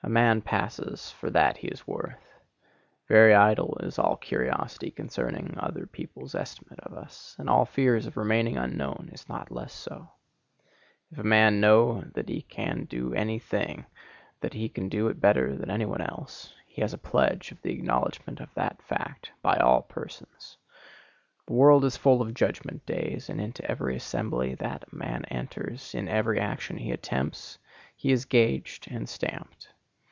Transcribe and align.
A 0.00 0.08
man 0.10 0.40
passes 0.42 1.10
for 1.10 1.28
that 1.30 1.58
he 1.58 1.66
is 1.66 1.86
worth. 1.86 2.22
Very 3.08 3.34
idle 3.34 3.76
is 3.80 3.98
all 3.98 4.16
curiosity 4.16 4.92
concerning 4.92 5.56
other 5.58 5.86
people's 5.86 6.36
estimate 6.36 6.78
of 6.80 6.94
us, 6.94 7.34
and 7.36 7.50
all 7.50 7.66
fear 7.66 7.96
of 7.96 8.16
remaining 8.16 8.56
unknown 8.56 9.10
is 9.12 9.28
not 9.28 9.50
less 9.50 9.72
so. 9.74 10.08
If 11.10 11.18
a 11.18 11.24
man 11.24 11.60
know 11.60 12.02
that 12.14 12.28
he 12.28 12.42
can 12.42 12.84
do 12.84 13.12
any 13.12 13.40
thing,—that 13.40 14.54
he 14.54 14.68
can 14.68 14.88
do 14.88 15.08
it 15.08 15.20
better 15.20 15.56
than 15.56 15.68
any 15.68 15.84
one 15.84 16.00
else,—he 16.00 16.80
has 16.80 16.94
a 16.94 16.96
pledge 16.96 17.50
of 17.50 17.60
the 17.60 17.72
acknowledgment 17.72 18.38
of 18.40 18.54
that 18.54 18.80
fact 18.80 19.32
by 19.42 19.56
all 19.56 19.82
persons. 19.82 20.56
The 21.48 21.54
world 21.54 21.84
is 21.84 21.96
full 21.96 22.22
of 22.22 22.34
judgment 22.34 22.86
days, 22.86 23.28
and 23.28 23.40
into 23.40 23.68
every 23.68 23.96
assembly 23.96 24.54
that 24.54 24.84
a 24.90 24.96
man 24.96 25.24
enters, 25.24 25.92
in 25.92 26.08
every 26.08 26.38
action 26.38 26.78
he 26.78 26.92
attempts, 26.92 27.58
he 27.96 28.12
is 28.12 28.24
gauged 28.24 28.88
and 28.92 29.08
stamped. 29.08 29.68